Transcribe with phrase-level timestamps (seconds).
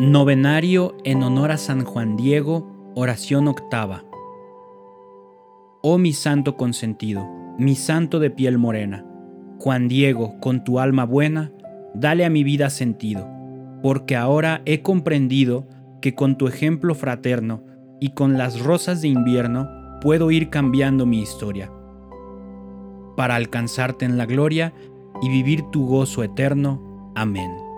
[0.00, 4.02] Novenario en honor a San Juan Diego, oración octava.
[5.82, 9.04] Oh mi santo consentido, mi santo de piel morena,
[9.58, 11.52] Juan Diego, con tu alma buena,
[11.92, 13.28] dale a mi vida sentido,
[13.82, 15.68] porque ahora he comprendido
[16.00, 17.62] que con tu ejemplo fraterno
[18.00, 19.68] y con las rosas de invierno
[20.00, 21.70] puedo ir cambiando mi historia,
[23.18, 24.72] para alcanzarte en la gloria
[25.20, 27.12] y vivir tu gozo eterno.
[27.14, 27.69] Amén.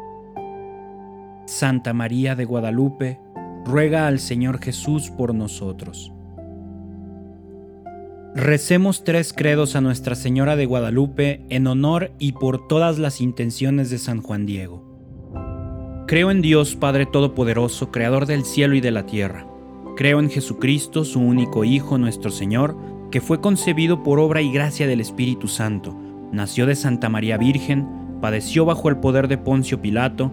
[1.53, 3.21] Santa María de Guadalupe,
[3.67, 6.11] ruega al Señor Jesús por nosotros.
[8.35, 13.91] Recemos tres credos a Nuestra Señora de Guadalupe en honor y por todas las intenciones
[13.91, 14.83] de San Juan Diego.
[16.07, 19.47] Creo en Dios Padre Todopoderoso, Creador del cielo y de la tierra.
[19.95, 22.77] Creo en Jesucristo, su único Hijo, nuestro Señor,
[23.11, 25.95] que fue concebido por obra y gracia del Espíritu Santo,
[26.33, 27.87] nació de Santa María Virgen,
[28.23, 30.33] padeció bajo el poder de Poncio Pilato,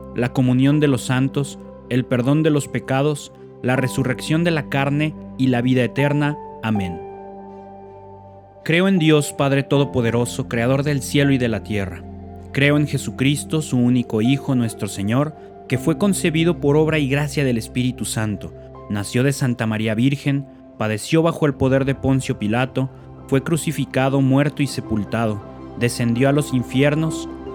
[0.15, 1.59] la comunión de los santos,
[1.89, 3.31] el perdón de los pecados,
[3.61, 6.37] la resurrección de la carne y la vida eterna.
[6.63, 6.99] Amén.
[8.63, 12.03] Creo en Dios Padre Todopoderoso, Creador del cielo y de la tierra.
[12.51, 15.35] Creo en Jesucristo, su único Hijo, nuestro Señor,
[15.67, 18.53] que fue concebido por obra y gracia del Espíritu Santo,
[18.89, 20.45] nació de Santa María Virgen,
[20.77, 22.89] padeció bajo el poder de Poncio Pilato,
[23.27, 25.41] fue crucificado, muerto y sepultado,
[25.79, 27.29] descendió a los infiernos,